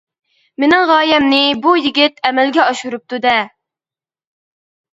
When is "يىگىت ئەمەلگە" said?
1.81-2.65